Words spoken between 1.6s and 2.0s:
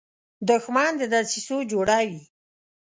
جوړه